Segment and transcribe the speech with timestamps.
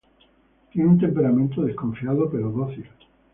[0.71, 2.87] Tiene un temperamento desconfiado pero dócil.